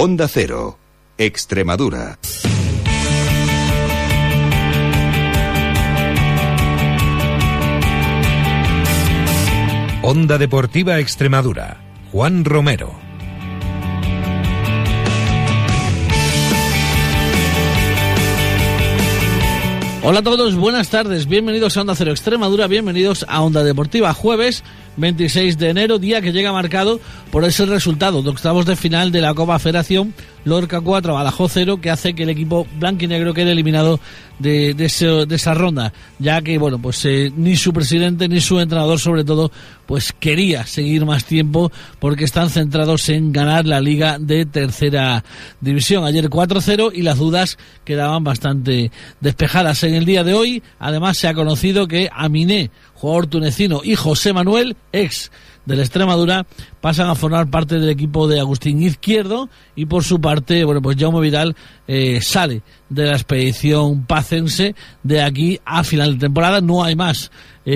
[0.00, 0.78] Onda Cero,
[1.18, 2.20] Extremadura.
[10.02, 11.82] Onda Deportiva Extremadura.
[12.12, 12.94] Juan Romero.
[20.04, 24.62] Hola a todos, buenas tardes, bienvenidos a Onda Cero Extremadura, bienvenidos a Onda Deportiva, jueves
[24.98, 29.20] 26 de enero, día que llega marcado por ese resultado de octavos de final de
[29.20, 30.12] la Copa Federación
[30.48, 34.00] Lorca 4, Badajoz 0, que hace que el equipo blanquinegro quede eliminado
[34.38, 34.84] de, de,
[35.34, 39.50] esa ronda, ya que, bueno, pues eh, ni su presidente ni su entrenador, sobre todo,
[39.86, 45.24] pues quería seguir más tiempo porque están centrados en ganar la liga de tercera
[45.60, 46.04] división.
[46.04, 49.82] Ayer 4-0 y las dudas quedaban bastante despejadas.
[49.82, 54.32] En el día de hoy, además, se ha conocido que Aminé, jugador tunecino, y José
[54.32, 55.30] Manuel, ex
[55.68, 56.46] de la Extremadura
[56.80, 60.96] pasan a formar parte del equipo de Agustín Izquierdo y por su parte, bueno, pues
[60.98, 61.54] Jaume Vidal
[61.86, 66.62] eh, sale de la expedición pacense de aquí a final de temporada.
[66.62, 67.30] No hay más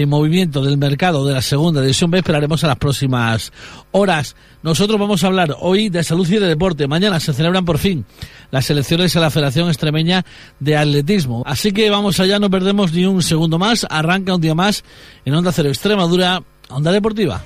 [0.06, 3.52] movimiento del mercado de la segunda división B, esperaremos a las próximas
[3.90, 4.34] horas.
[4.62, 6.88] Nosotros vamos a hablar hoy de salud y de deporte.
[6.88, 8.06] Mañana se celebran por fin
[8.50, 10.24] las elecciones a la Federación Extremeña
[10.60, 11.42] de Atletismo.
[11.46, 13.86] Así que vamos allá, no perdemos ni un segundo más.
[13.90, 14.82] Arranca un día más
[15.24, 17.42] en Onda Cero Extremadura, Onda Deportiva.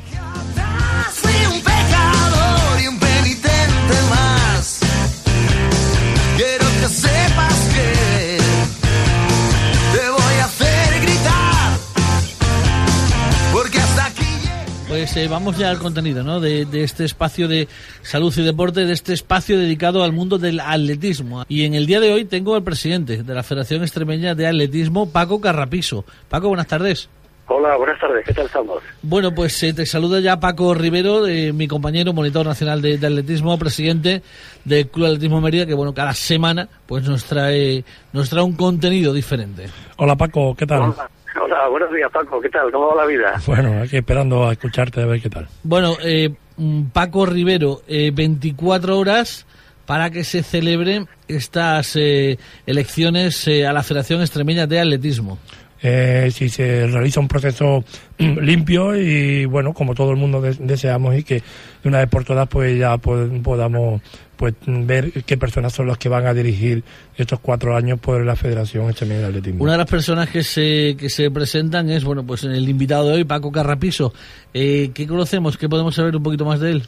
[15.06, 16.40] Pues eh, vamos ya al contenido ¿no?
[16.40, 17.68] De, este espacio de
[18.02, 21.44] salud y deporte, de este espacio dedicado al mundo del atletismo.
[21.48, 25.08] Y en el día de hoy tengo al presidente de la Federación Extremeña de Atletismo,
[25.12, 26.04] Paco Carrapiso.
[26.28, 27.08] Paco, buenas tardes.
[27.46, 28.82] Hola, buenas tardes, ¿qué tal estamos?
[29.00, 33.56] Bueno, pues eh, te saluda ya Paco Rivero, eh, mi compañero, monitor nacional de, atletismo,
[33.60, 34.22] presidente
[34.64, 39.12] del Club Atletismo Mérida, que bueno, cada semana pues nos trae, nos trae un contenido
[39.12, 39.66] diferente.
[39.98, 40.80] Hola Paco, ¿qué tal?
[40.80, 41.08] Hola,
[41.70, 42.70] buenos días Paco, ¿qué tal?
[42.70, 43.40] ¿Cómo va la vida?
[43.46, 45.46] Bueno, aquí esperando a escucharte a ver qué tal.
[45.62, 49.46] Bueno, eh, mm, Paco Rivero, 24 eh, horas
[49.84, 55.38] para que se celebren estas eh, elecciones a la Federación Extremeña de Atletismo.
[55.80, 57.84] si se realiza un proceso
[58.18, 61.36] limpio y bueno, como todo el mundo deseamos y que
[61.82, 64.00] de una vez por todas pues ya podamos
[64.36, 66.84] pues ver qué personas son las que van a dirigir
[67.16, 69.62] estos cuatro años por la Federación Extremeña de Atletismo.
[69.62, 73.14] Una de las personas que se, que se presentan es, bueno, pues el invitado de
[73.14, 74.12] hoy, Paco Carrapiso.
[74.52, 75.56] Eh, ¿Qué conocemos?
[75.56, 76.82] ¿Qué podemos saber un poquito más de él?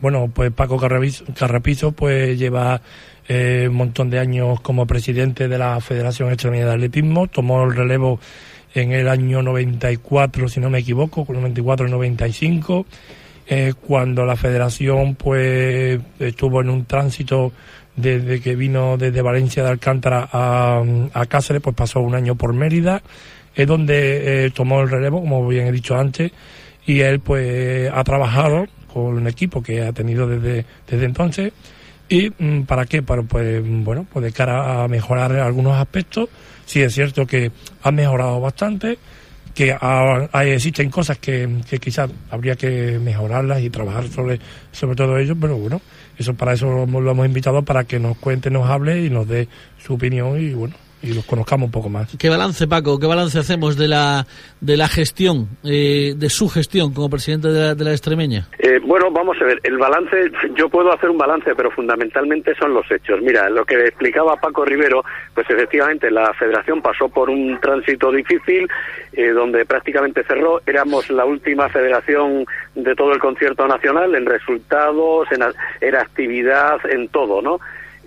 [0.00, 2.80] Bueno, pues Paco Carrapiso, pues lleva
[3.28, 7.76] eh, un montón de años como presidente de la Federación Extremeña de Atletismo, tomó el
[7.76, 8.18] relevo
[8.74, 12.86] en el año 94, si no me equivoco, 94-95
[13.52, 17.52] eh, cuando la federación pues estuvo en un tránsito
[17.96, 23.02] desde que vino desde Valencia de Alcántara a, Cáceres, pues pasó un año por Mérida,
[23.56, 26.30] es donde eh, tomó el relevo, como bien he dicho antes,
[26.86, 31.52] y él pues ha trabajado con un equipo que ha tenido desde, desde entonces.
[32.08, 33.02] ¿Y mm, para qué?
[33.02, 36.28] Para, pues, bueno, pues de cara a mejorar algunos aspectos.
[36.66, 37.50] Sí es cierto que
[37.82, 38.96] ha mejorado bastante,
[39.54, 39.76] que
[40.44, 44.38] existen cosas que, que, quizás habría que mejorarlas y trabajar sobre,
[44.72, 45.80] sobre todo ello, pero bueno,
[46.18, 49.48] eso para eso lo hemos invitado para que nos cuente, nos hable y nos dé
[49.78, 52.16] su opinión y bueno, y los conozcamos un poco más.
[52.18, 52.98] ¿Qué balance, Paco?
[52.98, 54.26] ¿Qué balance hacemos de la,
[54.60, 58.48] de la gestión, eh, de su gestión como presidente de la, de la extremeña?
[58.58, 62.74] Eh, bueno, vamos a ver, el balance, yo puedo hacer un balance, pero fundamentalmente son
[62.74, 63.20] los hechos.
[63.22, 68.68] Mira, lo que explicaba Paco Rivero, pues efectivamente la federación pasó por un tránsito difícil,
[69.12, 70.60] eh, donde prácticamente cerró.
[70.66, 72.44] Éramos la última federación
[72.74, 75.42] de todo el concierto nacional en resultados, en,
[75.80, 77.58] en actividad, en todo, ¿no?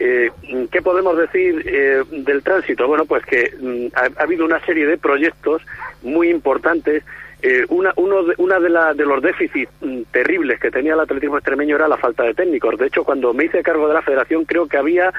[0.05, 0.29] Eh,
[0.69, 2.85] ¿Qué podemos decir eh, del tránsito?
[2.89, 5.61] Bueno, pues que mm, ha, habido una serie de proyectos
[6.01, 7.03] muy importantes.
[7.45, 11.37] Eh, una uno de, una de, de los déficits mm, terribles que tenía el atletismo
[11.37, 12.77] extremeño era la falta de técnicos.
[12.77, 15.11] De hecho, cuando me hice cargo de la federación, creo que había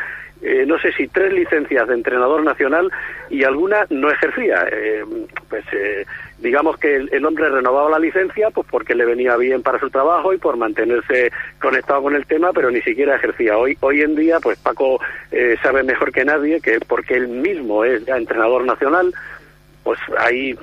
[0.47, 2.93] eh, no sé si tres licencias de entrenador nacional
[3.31, 4.67] y alguna no ejercía.
[4.71, 5.03] Eh,
[5.49, 6.05] pues eh,
[6.39, 10.35] digamos que el, hombre renovaba la licencia pues porque le venía bien para su trabajo
[10.35, 13.57] y por mantenerse conectado con el tema, pero ni siquiera ejercía.
[13.57, 15.01] Hoy hoy en día pues Paco
[15.63, 19.15] sabe mejor que nadie que porque él mismo es ya entrenador nacional,
[19.83, 20.55] pues ahí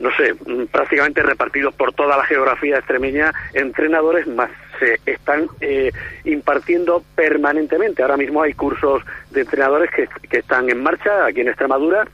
[0.00, 0.34] no sé,
[0.72, 5.92] prácticamente repartidos por toda la geografía extremeña, entrenadores más se están eh,
[6.24, 8.02] impartiendo permanentemente.
[8.02, 12.06] Ahora mismo hay cursos de entrenadores que, que están en marcha aquí en Extremadura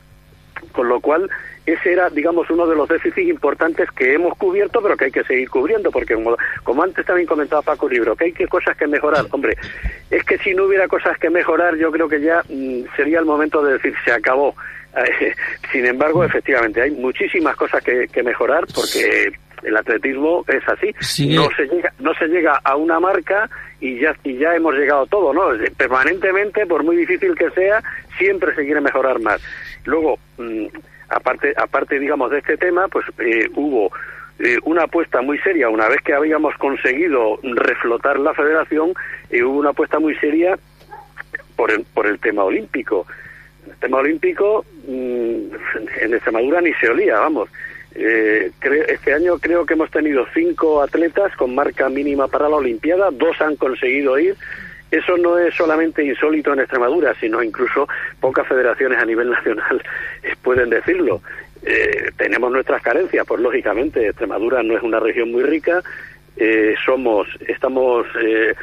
[0.72, 1.30] con lo cual
[1.64, 5.24] ese era, digamos, uno de los déficits importantes que hemos cubierto, pero que hay que
[5.24, 8.86] seguir cubriendo, porque como, como antes también comentaba Paco Libro, que hay que cosas que
[8.86, 9.26] mejorar.
[9.30, 9.56] Hombre,
[10.10, 13.24] es que si no hubiera cosas que mejorar, yo creo que ya mm, sería el
[13.24, 14.54] momento de decir se acabó.
[15.72, 19.32] Sin embargo, efectivamente, hay muchísimas cosas que, que mejorar, porque
[19.62, 20.94] el atletismo es así.
[21.34, 23.48] No se llega, no se llega a una marca
[23.80, 25.48] y ya y ya hemos llegado a todo, ¿no?
[25.76, 27.82] Permanentemente, por muy difícil que sea,
[28.18, 29.42] siempre se quiere mejorar más.
[29.84, 30.66] Luego, mm,
[31.08, 33.90] aparte, aparte digamos, de este tema, pues eh, hubo
[34.38, 38.92] eh, una apuesta muy seria, una vez que habíamos conseguido reflotar la federación,
[39.30, 40.58] eh, hubo una apuesta muy seria
[41.56, 43.06] por el, por el tema olímpico.
[43.66, 47.48] El tema olímpico mm, en Extremadura ni se olía, vamos.
[47.94, 53.40] este año creo que hemos tenido cinco atletas con marca mínima para la Olimpiada, dos
[53.40, 54.36] han conseguido ir,
[54.90, 57.88] eso no es solamente insólito en Extremadura, sino incluso
[58.20, 59.82] pocas federaciones a nivel nacional
[60.46, 61.20] pueden decirlo.
[61.64, 65.82] Eh, tenemos nuestras carencias, pues lógicamente Extremadura no es una región muy rica,
[66.36, 68.54] eh, somos estamos eh,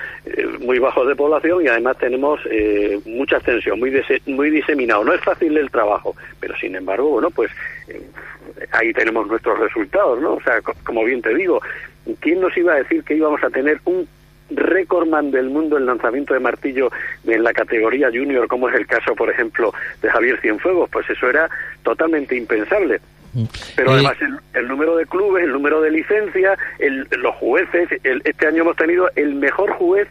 [0.60, 2.40] muy bajos de población y además tenemos
[3.06, 3.92] mucha extensión, muy
[4.28, 5.04] muy diseminado.
[5.04, 7.52] No es fácil el trabajo, pero sin embargo, bueno, pues
[8.72, 10.34] ahí tenemos nuestros resultados, ¿no?
[10.36, 11.62] O sea, como bien te digo,
[12.20, 14.08] ¿quién nos iba a decir que íbamos a tener un
[14.56, 16.92] recordman del mundo en lanzamiento de martillo
[17.26, 21.30] en la categoría junior, como es el caso, por ejemplo, de Javier Cienfuegos, pues eso
[21.30, 21.50] era
[21.84, 23.00] totalmente impensable.
[23.76, 24.18] Pero eh, además
[24.54, 26.58] el, número de clubes, el número de licencias,
[27.18, 30.08] los jueces, este año hemos tenido el mejor juez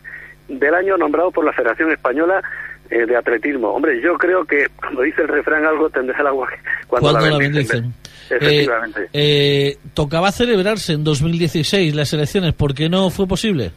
[0.49, 2.43] del año nombrado por la Federación Española
[2.91, 3.71] eh, de Atletismo.
[3.71, 6.49] Hombre, yo creo que cuando dice el refrán algo tendrás el agua
[6.89, 7.95] cuando, la, bendicen.
[8.29, 9.09] Efectivamente.
[9.13, 13.73] Eh, tocaba celebrarse en 2016 las elecciones, ¿por qué no fue posible?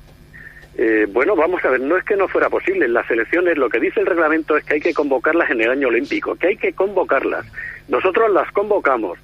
[0.78, 2.88] Eh, bueno, vamos a ver, no es que no fuera posible.
[2.88, 5.88] Las elecciones, lo que dice el reglamento es que hay que convocarlas en el año
[5.88, 7.46] olímpico, que hay que convocarlas.
[7.88, 9.18] Nosotros las convocamos,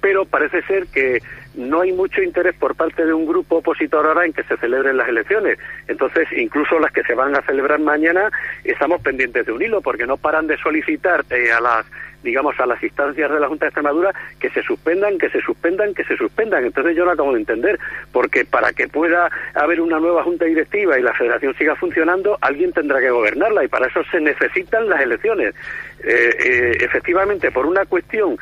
[0.00, 1.22] pero parece ser que
[1.54, 4.96] no hay mucho interés por parte de un grupo opositor ahora en que se celebren
[4.96, 5.58] las elecciones.
[5.88, 8.30] Entonces, incluso las que se van a celebrar mañana,
[8.64, 11.86] estamos pendientes de un hilo, porque no paran de solicitar eh, a las
[12.24, 15.94] digamos, a las instancias de la Junta de Extremadura que se suspendan, que se suspendan,
[15.94, 16.64] que se suspendan.
[16.64, 17.78] Entonces yo no acabo de entender,
[18.10, 22.72] porque para que pueda haber una nueva Junta Directiva y la Federación siga funcionando, alguien
[22.72, 25.54] tendrá que gobernarla y para eso se necesitan las elecciones.
[26.02, 28.36] Eh, eh, efectivamente, por una cuestión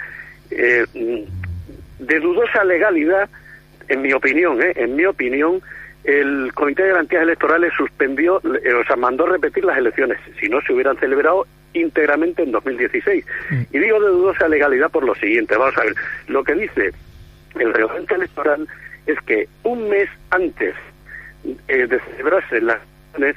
[0.50, 0.86] eh,
[2.02, 3.28] de dudosa legalidad,
[3.88, 5.62] en mi opinión, en mi opinión,
[6.04, 10.18] el Comité de Garantías Electorales suspendió, o sea, mandó repetir las elecciones.
[10.40, 13.24] Si no, se hubieran celebrado íntegramente en 2016.
[13.50, 13.62] Mm.
[13.72, 15.56] Y digo de dudosa legalidad por lo siguiente.
[15.56, 15.94] Vamos a ver,
[16.28, 16.90] lo que dice
[17.58, 18.66] el reglamento electoral
[19.06, 20.74] es que un mes antes
[21.68, 22.78] eh, de celebrarse las
[23.14, 23.36] elecciones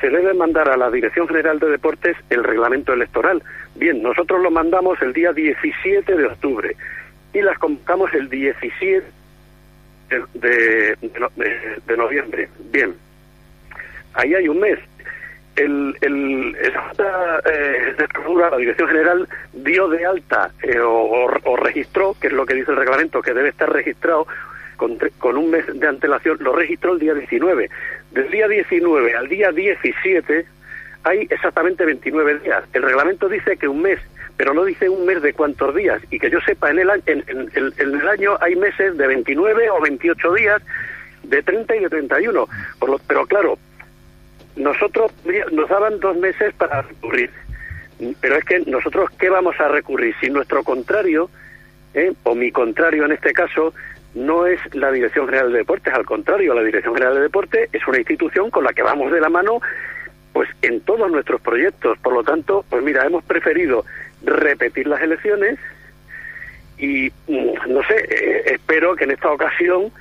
[0.00, 3.42] se debe mandar a la Dirección General de Deportes el reglamento electoral.
[3.76, 6.76] Bien, nosotros lo mandamos el día 17 de octubre
[7.34, 9.04] y las convocamos el 17
[10.34, 10.96] de,
[11.96, 12.48] noviembre.
[12.70, 12.94] Bien,
[14.14, 14.78] ahí hay un mes
[15.56, 17.94] el, el, eh,
[18.36, 22.76] la Dirección General dio de alta eh, o, registró, que es lo que dice el
[22.76, 24.26] reglamento, que debe estar registrado
[24.76, 27.70] con un mes de antelación, lo registró el día 19.
[28.10, 30.46] Del día 19 al día 17
[31.04, 32.64] hay exactamente 29 días.
[32.72, 34.00] El reglamento dice que un mes,
[34.36, 36.02] pero no dice un mes de cuántos días.
[36.10, 39.80] Y que yo sepa, en el, en, en, el año hay meses de 29 o
[39.80, 40.62] 28 días,
[41.22, 42.48] de 30 y de 31.
[42.78, 43.58] Por lo, pero claro,
[44.56, 45.12] nosotros
[45.52, 47.30] nos daban dos meses para recurrir,
[48.20, 51.30] pero es que nosotros qué vamos a recurrir si nuestro contrario,
[51.94, 53.72] eh, o mi contrario en este caso,
[54.14, 57.86] no es la Dirección General de Deportes, al contrario, la Dirección General de Deportes es
[57.88, 59.60] una institución con la que vamos de la mano
[60.32, 61.96] pues en todos nuestros proyectos.
[61.98, 63.84] Por lo tanto, pues mira, hemos preferido
[64.24, 65.58] repetir las elecciones
[66.78, 69.92] y mm, no sé, eh, espero que en esta ocasión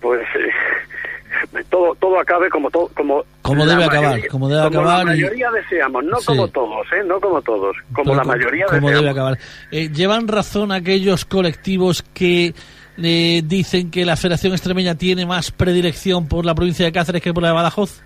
[0.00, 5.04] pues eh, todo todo acabe como todo como como debe acabar como debe acabar la
[5.04, 9.38] mayoría deseamos no como todos eh no como todos como la mayoría como debe acabar.
[9.70, 12.54] Eh, llevan razón aquellos colectivos que
[13.02, 17.32] eh, dicen que la Federación Extremeña tiene más predilección por la provincia de Cáceres que
[17.32, 18.02] por la de Badajoz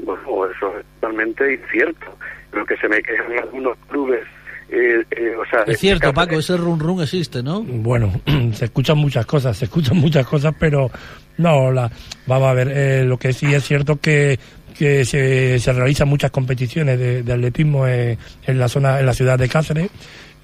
[0.00, 2.06] bueno eso es totalmente incierto.
[2.52, 4.26] Lo que se me quejan algunos clubes
[4.68, 5.32] eh, eh,
[5.66, 7.62] es cierto, Paco, ese run run existe, ¿no?
[7.62, 8.20] Bueno,
[8.52, 10.90] se escuchan muchas cosas, se escuchan muchas cosas, pero
[11.38, 11.90] no, la,
[12.26, 14.38] vamos a ver, eh, lo que sí es cierto que
[14.76, 19.14] que se, se realizan muchas competiciones de, de atletismo en, en, la zona, en la
[19.14, 19.88] ciudad de Cáceres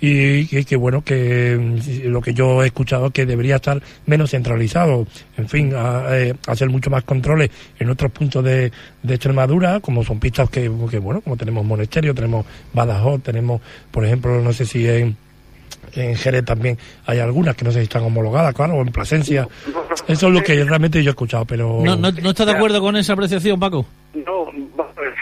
[0.04, 5.06] y que, bueno, que mm, lo que yo he escuchado que debería estar menos centralizado,
[5.36, 10.18] en fin, eh, hacer mucho más controles en otros puntos de, de Extremadura, como son
[10.18, 13.60] pistas que, que, bueno, como tenemos Monasterio, tenemos Badajoz, tenemos,
[13.92, 15.16] por ejemplo, no sé si en
[15.94, 19.46] en Jerez también hay algunas que no sé si están homologadas, claro, o en Plasencia.
[20.08, 21.80] Eso es lo que realmente yo he escuchado, pero...
[21.82, 23.84] ¿No, no, no estás de acuerdo con esa apreciación, Paco?
[24.14, 24.46] No,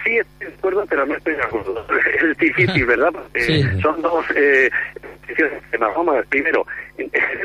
[0.04, 1.86] sí estoy de acuerdo, pero no estoy de acuerdo.
[2.30, 3.12] Es difícil, ¿verdad?
[3.12, 3.64] Porque Sí.
[3.80, 4.70] Son dos eh,
[6.28, 6.66] primero,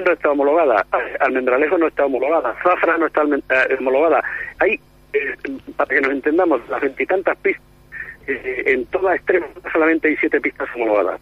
[0.06, 0.86] no está homologada,
[1.20, 4.24] Almendralejo no está homologada, Zafra no está eh, homologada.
[4.60, 4.80] Hay,
[5.14, 5.36] eh,
[5.76, 7.64] para que nos entendamos, las veintitantas pistas,
[8.28, 11.22] eh, en toda extrema solamente hay siete pistas homologadas.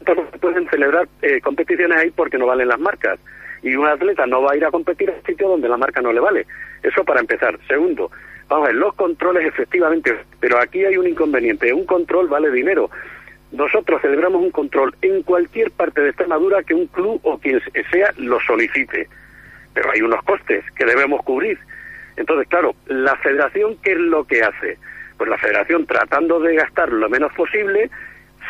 [0.00, 3.18] Entonces se pueden celebrar eh, competiciones ahí porque no valen las marcas.
[3.62, 6.00] Y un atleta no va a ir a competir a un sitio donde la marca
[6.00, 6.46] no le vale.
[6.82, 7.58] Eso para empezar.
[7.66, 8.10] Segundo,
[8.48, 11.72] vamos a ver, los controles efectivamente, pero aquí hay un inconveniente.
[11.72, 12.90] Un control vale dinero.
[13.52, 18.12] Nosotros celebramos un control en cualquier parte de Extremadura que un club o quien sea
[18.18, 19.08] lo solicite.
[19.72, 21.58] Pero hay unos costes que debemos cubrir.
[22.16, 24.76] Entonces, claro, la federación, ¿qué es lo que hace?
[25.16, 27.90] Pues la federación tratando de gastar lo menos posible,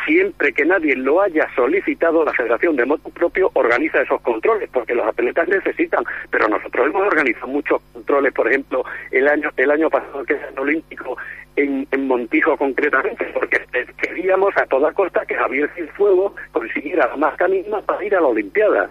[0.05, 4.95] siempre que nadie lo haya solicitado, la Federación de Moto Propio organiza esos controles, porque
[4.95, 9.89] los atletas necesitan, pero nosotros hemos organizado muchos controles, por ejemplo, el año el año
[9.89, 11.17] pasado que es el olímpico
[11.55, 13.59] en, en Montijo concretamente, porque
[14.01, 18.27] queríamos a toda costa que Javier Cienfuegos consiguiera la marca misma para ir a la
[18.27, 18.89] Olimpiada.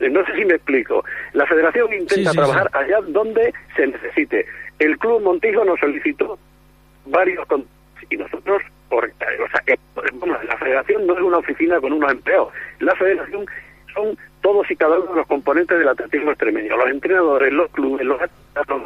[0.00, 1.04] Eh, No sé si me explico.
[1.32, 4.44] La federación intenta Sí, sí, trabajar allá donde se necesite.
[4.78, 6.38] El Club Montijo nos solicitó
[7.06, 7.64] varios con-
[8.10, 9.76] y nosotros por, o sea, eh,
[10.14, 12.52] vamos, la federación no es una oficina con unos empleados.
[12.80, 13.46] La federación
[13.92, 16.76] son todos y cada uno de los componentes del atletismo extremeño.
[16.76, 18.20] Los entrenadores los clubes los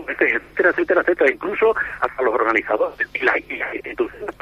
[0.09, 4.35] etcétera etcétera etcétera incluso hasta los organizadores y las y las instituciones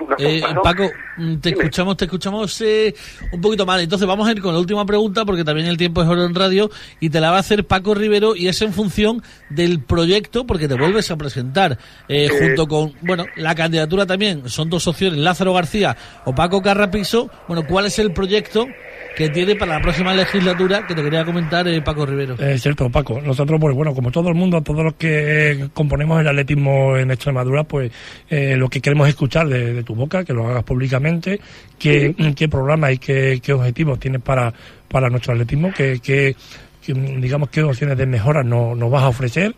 [0.00, 0.42] Una Eh.
[0.62, 1.62] Paco, mm, te Dime.
[1.62, 2.94] escuchamos, te escuchamos eh,
[3.32, 3.80] un poquito mal.
[3.80, 6.34] Entonces vamos a ir con la última pregunta porque también el tiempo es oro en
[6.34, 10.44] radio y te la va a hacer Paco Rivero y es en función del proyecto
[10.46, 12.28] porque te vuelves a presentar Eh.
[12.28, 14.48] junto con, bueno, la candidatura también.
[14.48, 17.30] Son dos opciones, Lázaro García o Paco Carrapiso.
[17.46, 18.66] Bueno, ¿cuál es el proyecto
[19.16, 22.34] que tiene para la próxima legislatura que te quería comentar eh, Paco Rivero?
[22.34, 23.20] Es cierto, Paco.
[23.20, 27.64] Nosotros, pues bueno, como todo el mundo, todos los que componemos el atletismo en Extremadura,
[27.64, 27.92] pues
[28.30, 31.40] eh, lo que queremos escuchar de, de tu boca, que lo hagas públicamente,
[31.78, 34.52] qué, qué programa y qué, qué objetivos tienes para,
[34.88, 36.36] para nuestro atletismo, qué, qué,
[36.84, 39.54] qué, digamos, qué opciones de mejora nos, nos vas a ofrecer.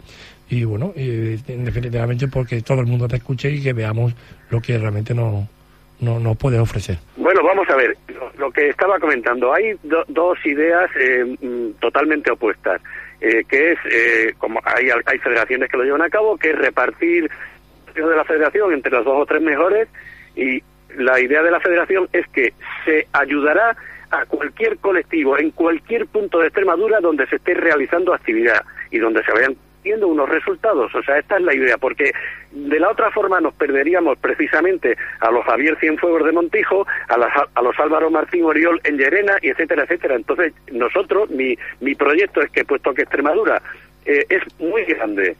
[0.50, 4.14] Y bueno, y, definitivamente porque todo el mundo te escuche y que veamos
[4.50, 5.46] lo que realmente nos,
[6.00, 6.98] nos, nos puedes ofrecer.
[7.16, 7.96] Bueno, vamos a ver,
[8.44, 12.80] lo, que estaba comentando, hay do- dos ideas eh, mm, totalmente opuestas,
[13.20, 16.58] eh, que es, eh, como hay, hay federaciones que lo llevan a cabo, que es
[16.58, 17.30] repartir
[17.94, 19.88] de la federación entre los dos o tres mejores
[20.34, 20.60] y
[20.96, 22.52] la idea de la federación es que
[22.84, 23.76] se ayudará
[24.10, 29.22] a cualquier colectivo en cualquier punto de Extremadura donde se esté realizando actividad y donde
[29.24, 30.92] se vayan viendo unos resultados.
[30.94, 32.10] O sea, esta es la idea, porque
[32.50, 37.48] de la otra forma nos perderíamos precisamente a los Javier Cienfuegos de Montijo, a, las-
[37.54, 40.16] a los Álvaro Martín Oriol en Llerena, y etcétera, etcétera.
[40.16, 43.60] Entonces, nosotros, mi, mi proyecto es que, puesto que Extremadura
[44.06, 45.36] eh, es muy grande,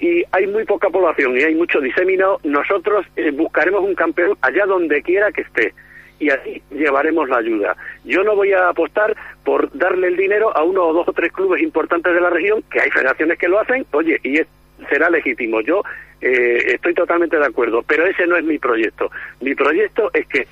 [0.00, 4.64] y hay muy poca población y hay mucho diseminado, nosotros eh, buscaremos un campeón allá
[4.66, 5.74] donde quiera que esté
[6.18, 7.76] y así llevaremos la ayuda.
[8.04, 11.32] Yo no voy a apostar por darle el dinero a uno o dos o tres
[11.32, 14.48] clubes importantes de la región, que hay federaciones que lo hacen, oye, y es-
[14.88, 15.60] será legítimo.
[15.60, 15.82] Yo
[16.20, 19.10] eh, estoy totalmente de acuerdo, pero ese no es mi proyecto.
[19.40, 20.46] Mi proyecto es que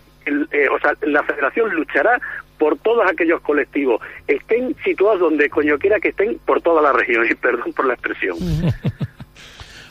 [0.50, 2.20] eh, o sea, la federación luchará
[2.58, 7.24] por todos aquellos colectivos, estén situados donde coño quiera que estén por toda la región,
[7.30, 8.36] y perdón por la expresión.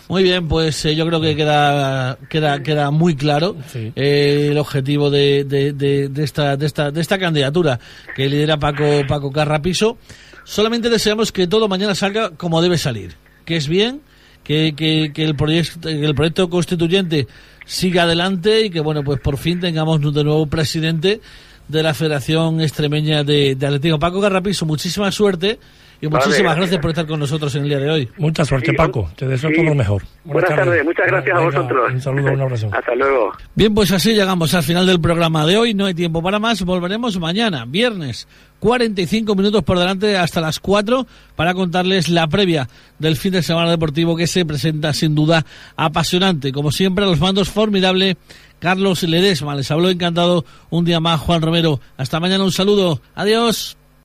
[0.08, 3.92] Muy bien, pues eh, yo creo que queda queda queda muy claro Sí.
[3.96, 7.80] eh, el objetivo de, de, de, de esta de esta de esta candidatura
[8.16, 9.98] que lidera Paco Paco Carrapiso.
[10.44, 14.02] Solamente deseamos que todo mañana salga como debe salir, que es bien,
[14.44, 17.28] que, que, que el proyecto que el proyecto constituyente
[17.66, 21.20] siga adelante y que bueno pues por fin tengamos de nuevo presidente
[21.68, 23.98] de la Federación Extremeña de, de Atletismo.
[23.98, 25.58] Paco Carrapiso, muchísima suerte
[26.02, 26.58] y Vale, muchísimas gracias.
[26.58, 28.10] gracias por estar con nosotros en el día de hoy.
[28.18, 29.10] Mucha suerte, Sí, Paco.
[29.16, 29.56] Te deseo sí.
[29.56, 30.04] todo lo mejor.
[30.24, 31.94] Buenas, tardes, muchas gracias a vosotros.
[31.94, 32.70] Un saludo, un abrazo.
[32.72, 33.32] Hasta luego.
[33.56, 35.74] Bien, pues así llegamos al final del programa de hoy.
[35.74, 36.62] No hay tiempo para más.
[36.64, 38.28] Volveremos mañana, viernes.
[38.60, 43.70] 45 minutos por delante hasta las 4 para contarles la previa del fin de semana
[43.70, 46.52] deportivo que se presenta sin duda apasionante.
[46.52, 48.18] Como siempre, a los mandos formidable
[48.60, 49.54] Carlos Ledesma.
[49.56, 51.80] Les habló encantado un día más Juan Romero.
[51.98, 53.02] Hasta mañana, un saludo.
[53.14, 53.78] Adiós.